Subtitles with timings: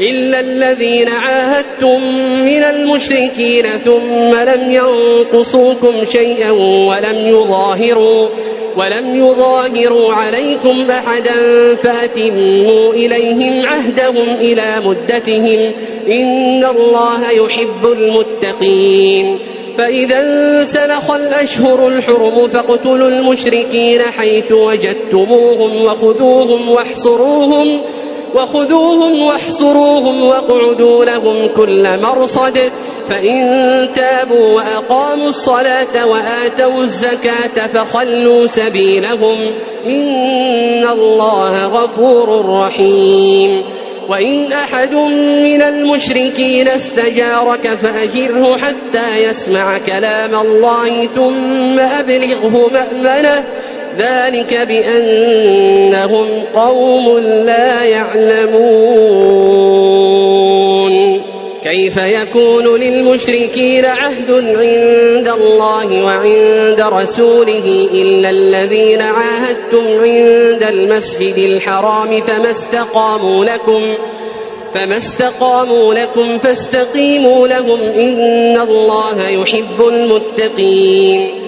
[0.00, 2.02] إلا الذين عاهدتم
[2.44, 8.28] من المشركين ثم لم ينقصوكم شيئا ولم يظاهروا
[8.76, 11.34] ولم يظاهروا عليكم أحدا
[11.82, 15.72] فأتموا إليهم عهدهم إلى مدتهم
[16.08, 19.38] إن الله يحب المتقين
[19.78, 27.80] فإذا انسلخ الأشهر الحرم فاقتلوا المشركين حيث وجدتموهم وخذوهم واحصروهم
[28.34, 32.58] وخذوهم واحصروهم واقعدوا لهم كل مرصد.
[33.08, 39.36] فإن تابوا وأقاموا الصلاة وآتوا الزكاة فخلوا سبيلهم.
[39.86, 43.62] إن الله غفور رحيم.
[44.08, 44.94] وإن أحد
[45.44, 53.44] من المشركين استجارك فأجره حتى يسمع كلام الله ثم أبلغه مأمنه.
[53.98, 59.28] ذلك بأنهم قوم لا يعلمون.
[61.64, 72.50] كيف يكون للمشركين عهد عند الله وعند رسوله إلا الذين عاهدتم عند المسجد الحرام فما
[72.50, 73.82] استقاموا لكم
[74.74, 81.47] فما استقاموا لكم فاستقيموا لهم إن الله يحب المتقين.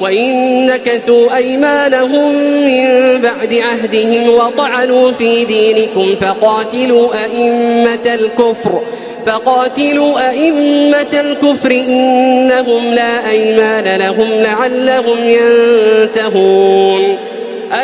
[0.00, 2.34] وإن نكثوا أيمانهم
[2.66, 8.82] من بعد عهدهم وطعنوا في دينكم فقاتلوا أئمة الكفر
[9.26, 17.16] فقاتلوا أئمة الكفر إنهم لا أيمان لهم لعلهم ينتهون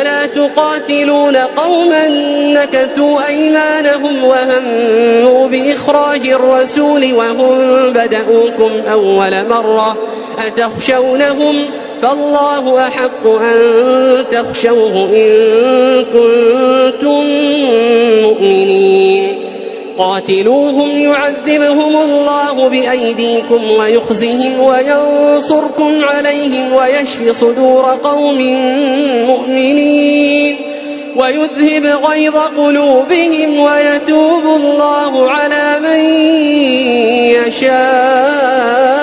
[0.01, 2.07] ألا تقاتلون قوما
[2.53, 7.57] نكثوا أيمانهم وهموا بإخراج الرسول وهم
[7.93, 9.97] بدأوكم أول مرة
[10.47, 11.65] أتخشونهم
[12.03, 13.59] فالله أحق أن
[14.31, 15.31] تخشوه إن
[16.05, 17.23] كنتم
[18.23, 19.39] مؤمنين.
[19.97, 28.41] قاتلوهم يعذبهم الله بأيديكم ويخزهم وينصركم عليهم ويشف صدور قوم
[29.27, 30.55] مؤمنين.
[31.15, 35.99] ويذهب غيظ قلوبهم ويتوب الله على من
[37.47, 39.02] يشاء.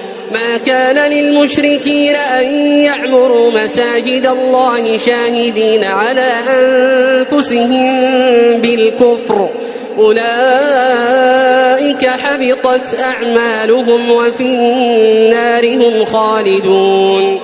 [0.33, 2.45] ما كان للمشركين أن
[2.77, 7.91] يعمروا مساجد الله شاهدين على أنفسهم
[8.61, 9.49] بالكفر.
[9.99, 10.21] أولئك
[12.07, 17.39] حبطت أعمالهم وفي النار هم خالدون.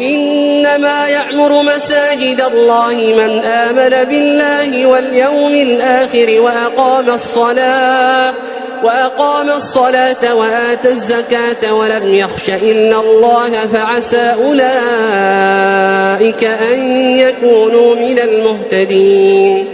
[0.00, 8.34] إنما يعمر مساجد الله من آمن بالله واليوم الآخر وأقام الصلاة.
[8.82, 16.78] وأقام الصلاة وآتى الزكاة ولم يخش إلا الله فعسى أولئك أن
[17.16, 19.68] يكونوا من المهتدين.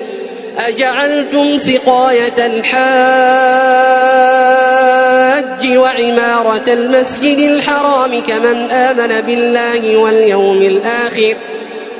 [0.69, 2.82] أجعلتم سقاية الحاج
[5.78, 11.34] وعمارة المسجد الحرام كمن آمن بالله واليوم الآخر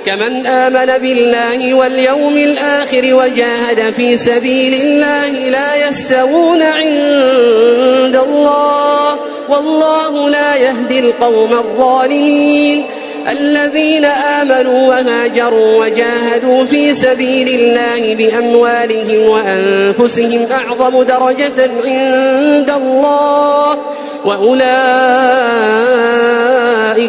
[0.07, 9.19] كمن آمن بالله واليوم الآخر وجاهد في سبيل الله لا يستوون عند الله
[9.49, 12.85] والله لا يهدي القوم الظالمين.
[13.29, 23.77] الذين آمنوا وهاجروا وجاهدوا في سبيل الله بأموالهم وأنفسهم أعظم درجة عند الله
[24.25, 24.69] وأولئك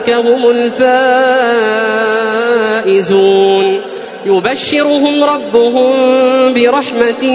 [0.09, 0.49] هم
[2.85, 3.81] الفائزون.
[4.25, 5.93] يبشرهم ربهم
[6.53, 7.25] برحمة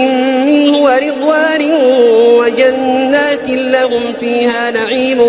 [0.45, 1.71] منه ورضوان
[2.39, 5.21] وجنات لهم فيها نعيم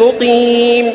[0.00, 0.92] مقيم.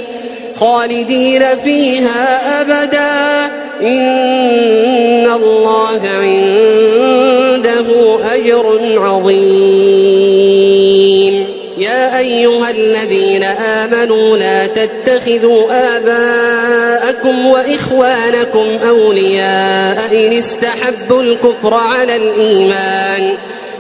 [0.60, 3.52] خالدين فيها أبدا.
[3.82, 7.86] إن الله عنده
[8.34, 8.66] أجر
[8.98, 11.11] عظيم.
[12.22, 23.34] أيها الذين آمنوا لا تتخذوا آباءكم وإخوانكم أولياء إن استحبوا الكفر على الإيمان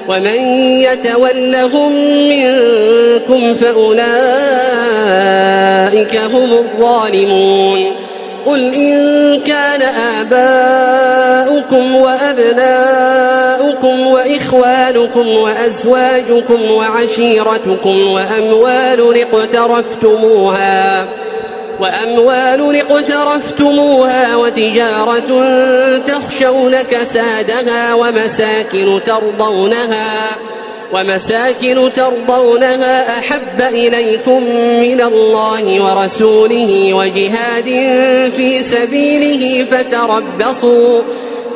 [0.07, 0.39] ومن
[0.79, 1.91] يتولهم
[2.29, 4.05] منكم فأولئك
[6.15, 7.95] هم الظالمون
[8.45, 9.81] قل إن كان
[10.21, 13.10] آباؤكم وأبناؤكم
[13.87, 21.05] وإخوانكم وأزواجكم وعشيرتكم وأموال اقترفتموها
[21.79, 25.45] وأموال اقترفتموها وتجارة
[26.07, 30.37] تخشون كسادها ومساكن ترضونها
[30.93, 34.43] ومساكن ترضونها أحب إليكم
[34.81, 37.65] من الله ورسوله وجهاد
[38.37, 41.01] في سبيله فتربصوا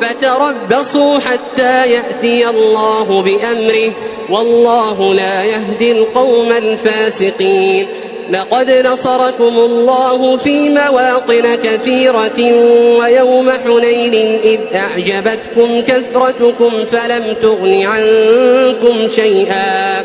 [0.00, 3.92] فتربصوا حتى يأتي الله بأمره.
[4.30, 7.86] والله لا يهدي القوم الفاسقين.
[8.30, 12.52] لقد نصركم الله في مواطن كثيرة
[12.98, 20.04] ويوم حنين إذ أعجبتكم كثرتكم فلم تغن عنكم شيئا.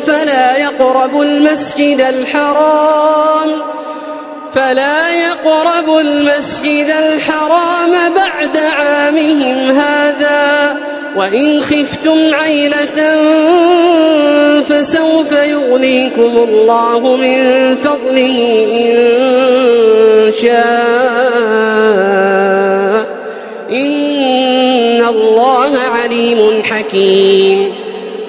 [0.00, 3.50] فلا يقربوا المسجد الحرام
[4.54, 10.76] فلا يقربوا المسجد الحرام بعد عامهم هذا
[11.16, 13.16] وإن خفتم عيلة
[14.68, 18.96] فسوف يغنيكم الله من فضله إن
[20.40, 21.86] شاء
[23.70, 27.75] إن الله عليم حكيم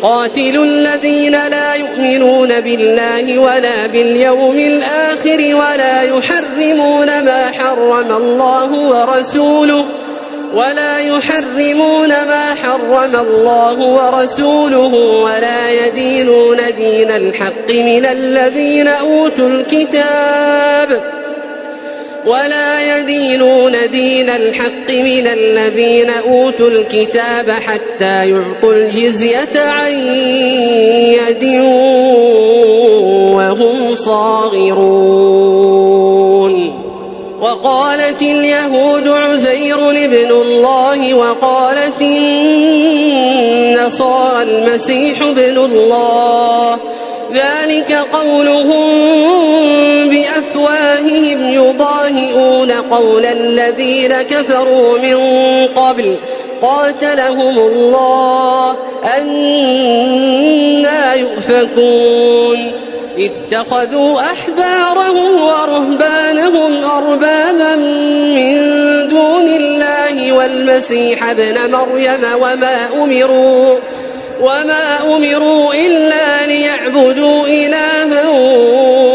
[0.03, 9.85] قاتلوا الذين لا يؤمنون بالله ولا باليوم الآخر ولا يحرمون ما حرم الله ورسوله
[10.53, 21.01] ولا يحرمون ما حرم الله ورسوله ولا يدينون دين الحق من الذين أوتوا الكتاب
[22.27, 29.91] ولا يدينون دين الحق من الذين أوتوا الكتاب حتى يعطوا الجزية عن
[31.17, 31.43] يد
[33.35, 35.27] وهم صاغرون.
[37.41, 42.01] وقالت اليهود عزير ابن الله وقالت
[43.61, 46.77] النصارى المسيح ابن الله.
[47.37, 48.87] ذلك قولهم
[50.09, 55.17] بأفواههم يضاهئون قول الذين كفروا من
[55.75, 56.15] قبل
[56.61, 58.75] قاتلهم الله
[59.17, 62.71] أنا يؤفكون
[63.19, 67.75] اتخذوا أحبارهم ورهبانهم أربابا
[68.35, 68.57] من
[69.09, 73.79] دون الله والمسيح ابن مريم وما أمروا
[74.39, 78.27] وما أمروا إلا ليعبدوا إلها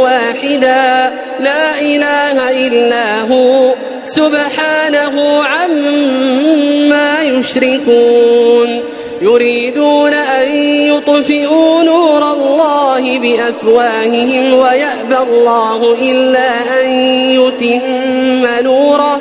[0.03, 3.75] واحدا لا إله إلا هو
[4.07, 8.83] سبحانه عما يشركون
[9.23, 16.91] يريدون أن يطفئوا نور الله بأفواههم ويأبى الله إلا أن
[17.31, 19.21] يتم نوره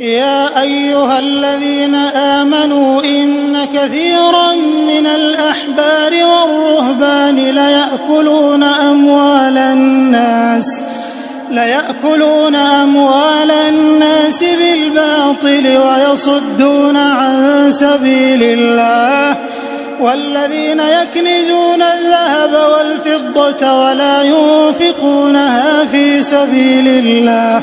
[0.00, 4.54] يا أيها الذين آمنوا إن كثيرا
[4.88, 10.82] من الأحبار والرهبان ليأكلون أموال الناس
[11.50, 19.36] ليأكلون أموال الناس بالباطل ويصدون عن سبيل الله
[20.00, 27.62] والذين يكنزون الذهب والفضة ولا ينفقونها في سبيل الله.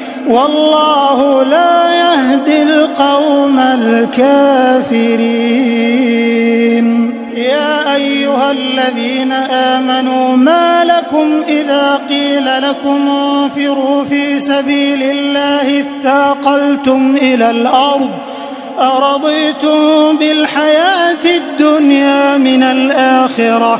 [0.27, 5.51] والله لا يهدي القوم الكافرين.
[7.35, 17.49] يا أيها الذين آمنوا ما لكم إذا قيل لكم انفروا في سبيل الله اثاقلتم إلى
[17.49, 18.09] الأرض
[18.79, 23.79] أرضيتم بالحياة الدنيا من الآخرة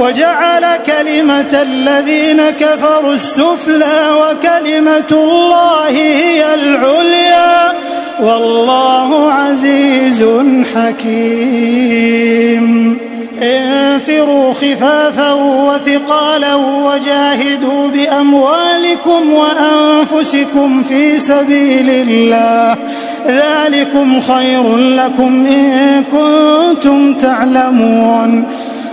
[0.00, 7.72] وجعل كلمة الذين كفروا السفلى وكلمة الله هي العليا.
[8.22, 10.24] والله عزيز
[10.74, 11.90] حكيم.
[13.42, 22.76] انفروا خفافا وثقالا وجاهدوا بأموالكم وأنفسكم في سبيل الله.
[23.28, 28.44] ذلكم خير لكم إن كنتم تعلمون.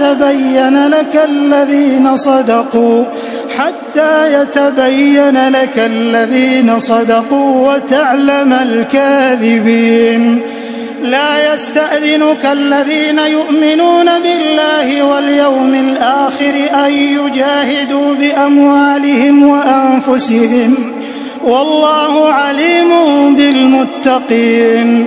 [0.00, 3.04] يتبين لك الذين صدقوا
[3.58, 10.40] حتى يتبين لك الذين صدقوا وتعلم الكاذبين.
[11.02, 16.54] لا يستأذنك الذين يؤمنون بالله واليوم الآخر
[16.86, 20.92] أن يجاهدوا بأموالهم وأنفسهم.
[21.44, 22.90] والله عليم
[23.34, 25.06] بالمتقين.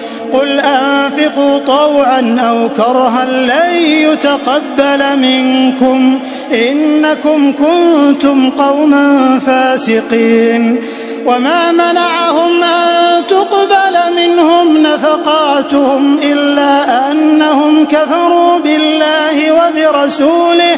[0.33, 6.19] قل أنفقوا طوعا أو كرها لن يتقبل منكم
[6.53, 10.81] إنكم كنتم قوما فاسقين
[11.25, 20.77] وما منعهم أن تقبل منهم نفقاتهم إلا أنهم كفروا بالله وبرسوله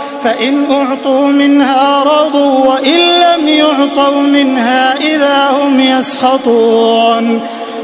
[0.23, 7.41] فإن أعطوا منها رضوا وإن لم يعطوا منها إذا هم يسخطون.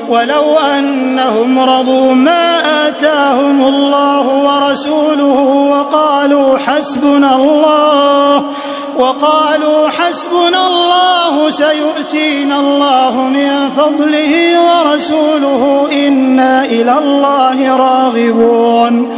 [0.10, 8.44] ولو أنهم رضوا ما آتاهم الله ورسوله وقالوا حسبنا الله
[8.98, 19.18] وقالوا حسبنا الله سيؤتينا الله من فضله ورسوله إنا إلى الله راغبون.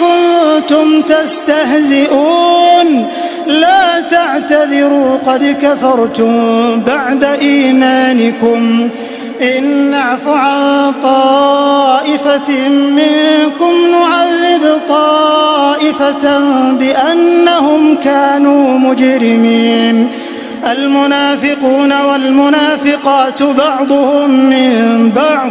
[0.00, 3.06] كنتم تستهزئون.
[3.46, 6.32] لا تعتذروا قد كفرتم
[6.80, 8.88] بعد إيمانكم.
[9.42, 16.38] إن نعف عن طائفة منكم نعذب طائفة
[16.70, 20.08] بأنهم كانوا مجرمين.
[20.72, 25.50] المنافقون والمنافقات بعضهم من بعض.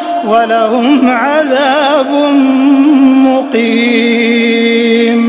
[0.27, 2.11] ولهم عذاب
[3.27, 5.21] مقيم.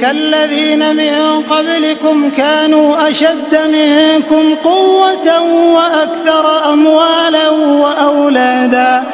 [0.00, 5.40] كالذين من قبلكم كانوا أشد منكم قوة
[5.72, 9.04] وأكثر أموالا وأولادا.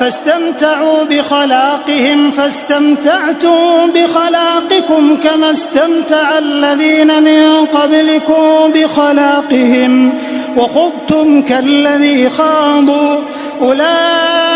[0.00, 10.18] فاستمتعوا بخلاقهم فاستمتعتم بخلاقكم كما استمتع الذين من قبلكم بخلاقهم.
[10.56, 13.20] وخضتم كالذي خاضوا
[13.62, 14.55] أولئك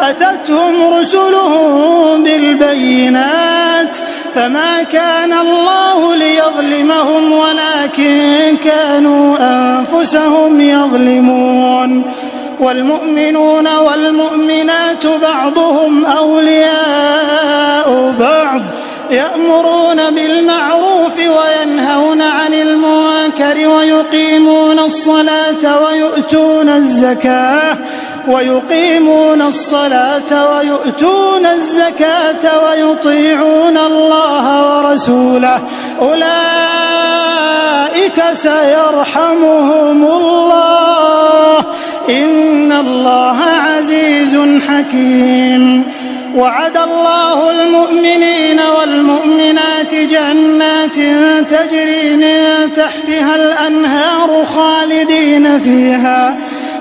[0.00, 3.96] أتتهم رسلهم بالبينات
[4.34, 12.02] فما كان الله ليظلمهم ولكن كانوا أنفسهم يظلمون
[12.60, 17.86] والمؤمنون والمؤمنات بعضهم أولياء
[18.20, 18.60] بعض
[19.10, 27.76] يأمرون بالمعروف وينهون عن المنكر ويقيمون الصلاة ويؤتون الزكاة
[28.28, 35.60] ويقيمون الصلاة ويؤتون الزكاة ويطيعون الله ورسوله.
[36.00, 36.26] أولئك
[38.32, 41.58] سيرحمهم الله.
[42.10, 44.36] إن الله عزيز
[44.68, 45.82] حكيم.
[46.36, 50.96] وعد الله المؤمنين والمؤمنات جنات
[51.50, 56.36] تجري من تحتها الأنهار خالدين فيها.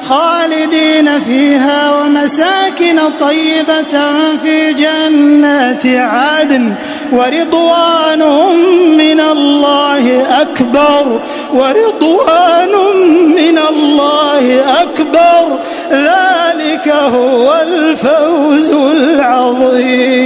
[0.10, 4.14] خالدين فيها ومساكن طيبة
[4.44, 6.74] في جنات عدن
[7.12, 8.20] ورضوان
[8.98, 11.20] من الله أكبر
[11.54, 12.72] ورضوان
[13.36, 15.60] من الله أكبر.
[15.92, 20.26] ذلك هو الفوز العظيم.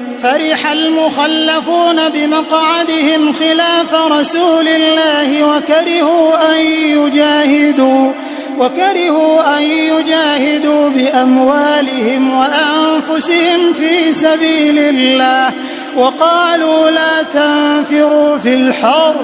[0.23, 8.11] فرح المخلفون بمقعدهم خلاف رسول الله وكرهوا أن يجاهدوا
[8.59, 15.53] وكرهوا أن يجاهدوا بأموالهم وأنفسهم في سبيل الله.
[15.97, 19.15] وقالوا لا تنفروا في الحر.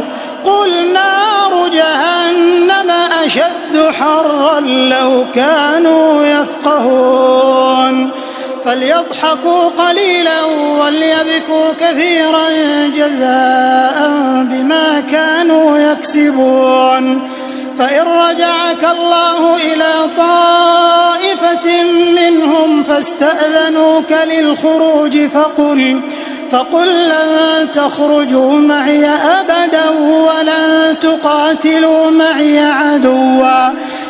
[0.46, 2.92] قل نار جهنم
[3.26, 8.12] أشد حرا لو كانوا يفقهون.
[8.68, 10.44] فليضحكوا قليلا
[10.80, 12.50] وليبكوا كثيرا
[12.96, 14.10] جزاء
[14.52, 17.30] بما كانوا يكسبون.
[17.80, 21.84] فإن رجعك الله إلى طائفة
[22.16, 26.02] منهم فاستأذنوك للخروج فقل
[26.52, 33.70] فقل لن تخرجوا معي أبدا ولن تقاتلوا معي عدوا.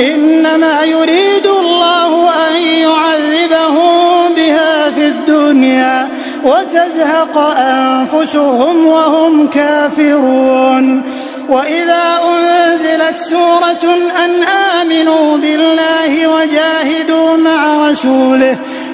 [0.00, 6.08] إنما يريد الله أن يعذبهم بها في الدنيا
[6.44, 11.02] وتزهق أنفسهم وهم كافرون.
[11.48, 18.56] وإذا أنزلت سورة أن آمنوا بالله وجاهدوا مع رسوله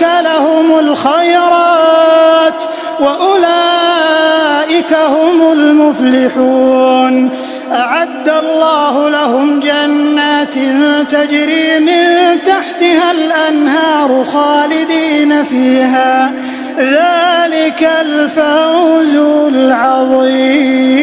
[0.00, 2.62] لهم الخيرات
[3.00, 7.30] وأولئك هم المفلحون.
[7.72, 10.54] أعد الله لهم جنات
[11.10, 16.32] تجري من تحتها الأنهار خالدين فيها.
[16.78, 19.16] ذلك الفوز
[19.54, 21.02] العظيم.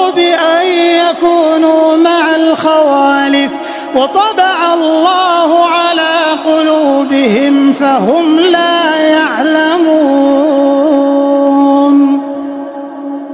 [2.61, 3.51] الخوالف
[3.95, 10.61] وطبع الله على قلوبهم فهم لا يعلمون.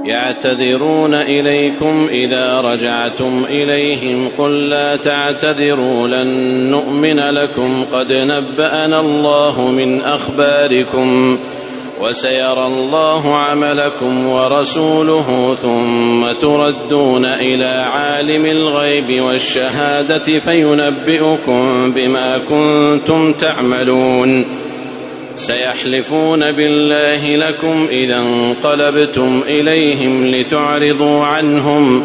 [0.04, 6.26] يعتذرون إليكم إذا رجعتم إليهم قل لا تعتذروا لن
[6.70, 11.38] نؤمن لكم قد نبأنا الله من أخباركم.
[12.00, 24.44] وسيرى الله عملكم ورسوله ثم تردون إلى عالم الغيب والشهادة فينبئكم بما كنتم تعملون.
[25.36, 32.04] سيحلفون بالله لكم إذا انقلبتم إليهم لتعرضوا عنهم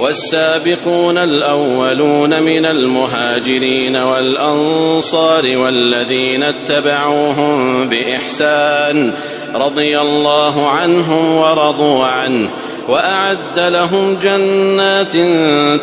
[0.00, 9.12] والسابقون الأولون من المهاجرين والأنصار والذين اتبعوهم بإحسان
[9.54, 12.48] رضي الله عنهم ورضوا عنه
[12.88, 15.12] وأعد لهم جنات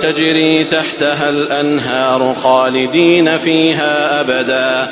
[0.03, 4.91] تجري تحتها الأنهار خالدين فيها أبدا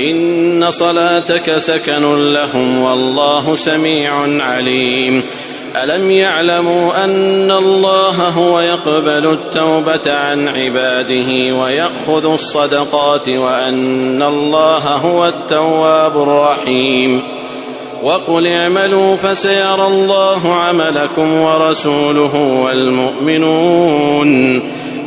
[0.00, 4.12] إن صلاتك سكن لهم والله سميع
[4.44, 5.22] عليم.
[5.82, 16.22] ألم يعلموا أن الله هو يقبل التوبة عن عباده ويأخذ الصدقات وأن الله هو التواب
[16.22, 17.22] الرحيم.
[18.02, 24.30] وقل اعملوا فسيرى الله عملكم ورسوله والمؤمنون.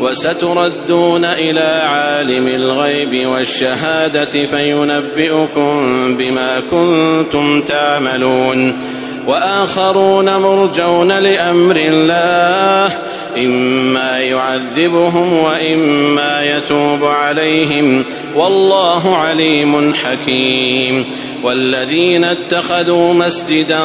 [0.01, 5.81] وستردون إلى عالم الغيب والشهادة فينبئكم
[6.17, 8.75] بما كنتم تعملون.
[9.27, 12.97] وآخرون مرجون لأمر الله
[13.37, 18.03] إما يعذبهم وإما يتوب عليهم.
[18.35, 21.05] والله عليم حكيم.
[21.43, 23.81] والذين اتخذوا مسجدا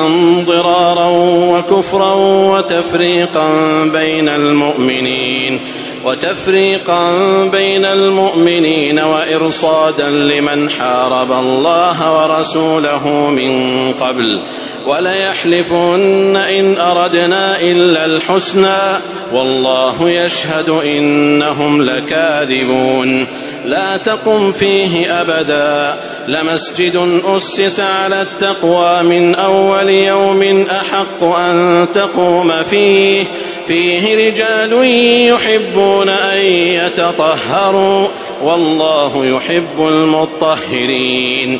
[0.47, 1.09] ضرارا
[1.57, 2.15] وكفرا
[2.55, 3.51] وتفريقا
[3.85, 5.61] بين المؤمنين.
[6.09, 7.11] وتفريقا
[7.45, 14.39] بين المؤمنين وإرصادا لمن حارب الله ورسوله من قبل.
[14.87, 18.99] وليحلفن إن أردنا إلا الحسنى
[19.33, 23.27] والله يشهد إنهم لكاذبون.
[23.65, 25.97] لا تقم فيه أبدا.
[26.29, 33.25] لمسجد أسس على التقوى من أول يوم أحق أن تقوم فيه.
[33.69, 34.73] فيه رجال
[35.29, 38.09] يحبون أن يتطهروا
[38.43, 41.59] والله يحب المطهرين.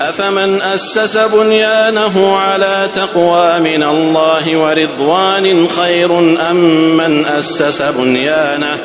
[0.00, 6.18] أفمن أسس بنيانه على تقوى من الله ورضوان خير
[6.50, 6.56] أم
[6.96, 8.78] من أسس بنيانه؟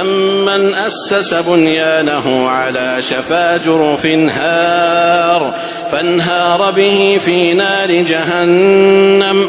[0.00, 5.54] أمن أسس بنيانه على شفا جرف هار
[5.92, 9.48] فانهار به في نار جهنم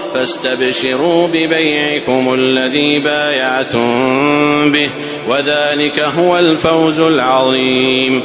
[0.13, 4.89] فاستبشروا ببيعكم الذي بايعتم به
[5.27, 8.21] وذلك هو الفوز العظيم.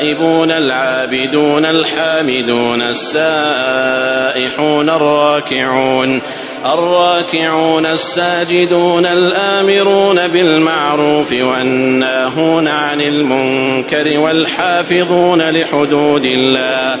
[0.00, 4.10] التائبون العابدون الحامدون السائحون
[4.88, 6.22] الراكعون
[6.66, 17.00] الراكعون الساجدون الآمرون بالمعروف والناهون عن المنكر والحافظون لحدود الله.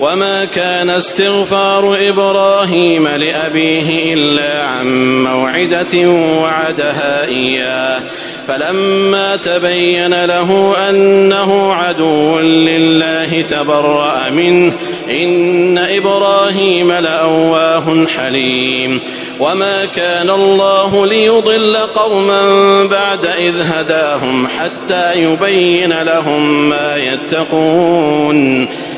[0.00, 4.86] وما كان استغفار إبراهيم لأبيه إلا عن
[5.24, 6.08] موعدة
[6.40, 8.00] وعدها إياه
[8.48, 14.72] فلما تبين له أنه عدو لله تبرأ منه
[15.10, 19.00] إن إبراهيم لأواه حليم
[19.40, 22.42] وما كان الله ليضل قوما
[22.84, 28.68] بعد إذ هداهم حتى يبين لهم ما يتقون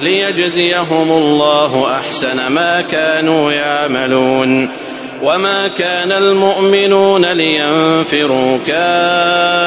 [0.00, 4.68] ليجزيهم الله أحسن ما كانوا يعملون
[5.22, 9.60] وما كان المؤمنون لينفروا كافة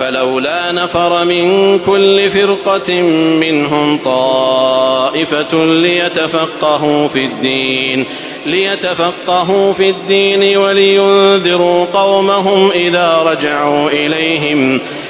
[0.00, 3.00] فلولا نفر من كل فرقة
[3.40, 8.06] منهم طائفة ليتفقهوا في الدين
[8.46, 14.80] ليتفقهوا في الدين ولينذروا قومهم إذا رجعوا إليهم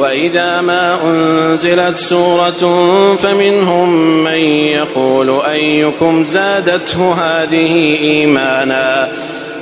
[0.00, 9.08] وإذا ما أنزلت سورة فمنهم من يقول أيكم زادته هذه إيمانا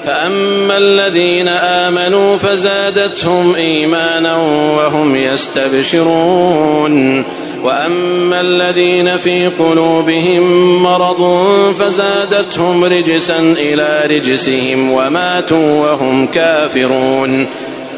[0.05, 4.37] فأما الذين آمنوا فزادتهم إيمانا
[4.77, 7.25] وهم يستبشرون
[7.65, 10.43] وأما الذين في قلوبهم
[10.83, 17.47] مرض فزادتهم رجسا إلى رجسهم وماتوا وهم كافرون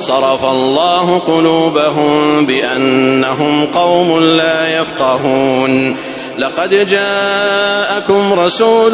[0.00, 5.96] صرف الله قلوبهم بأنهم قوم لا يفقهون.
[6.38, 8.92] لقد جاءكم رسول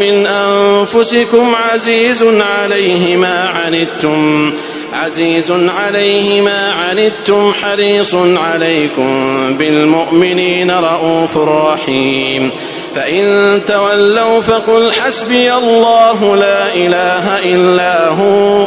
[0.00, 4.52] من أنفسكم عزيز عليه ما عنتم
[4.92, 9.10] عزيز عليه ما عنتم حريص عليكم
[9.58, 12.50] بالمؤمنين رؤوف رحيم.
[12.94, 18.66] فإن تولوا فقل حسبي الله لا إله إلا هو